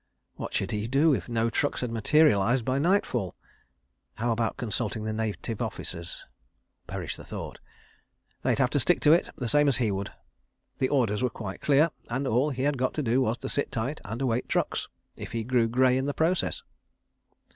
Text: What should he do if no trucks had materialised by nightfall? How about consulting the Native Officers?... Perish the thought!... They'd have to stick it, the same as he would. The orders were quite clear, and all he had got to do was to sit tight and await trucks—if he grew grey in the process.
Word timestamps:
What 0.35 0.55
should 0.55 0.71
he 0.71 0.87
do 0.87 1.13
if 1.13 1.29
no 1.29 1.51
trucks 1.51 1.81
had 1.81 1.91
materialised 1.91 2.65
by 2.65 2.79
nightfall? 2.79 3.35
How 4.15 4.31
about 4.31 4.57
consulting 4.57 5.03
the 5.03 5.13
Native 5.13 5.61
Officers?... 5.61 6.25
Perish 6.87 7.15
the 7.15 7.23
thought!... 7.23 7.59
They'd 8.41 8.57
have 8.57 8.71
to 8.71 8.79
stick 8.79 9.05
it, 9.05 9.29
the 9.35 9.47
same 9.47 9.67
as 9.67 9.77
he 9.77 9.91
would. 9.91 10.11
The 10.79 10.89
orders 10.89 11.21
were 11.21 11.29
quite 11.29 11.61
clear, 11.61 11.91
and 12.09 12.25
all 12.25 12.49
he 12.49 12.63
had 12.63 12.79
got 12.79 12.95
to 12.95 13.03
do 13.03 13.21
was 13.21 13.37
to 13.37 13.49
sit 13.49 13.71
tight 13.71 14.01
and 14.03 14.23
await 14.23 14.49
trucks—if 14.49 15.33
he 15.33 15.43
grew 15.43 15.67
grey 15.67 15.95
in 15.99 16.07
the 16.07 16.15
process. 16.15 16.63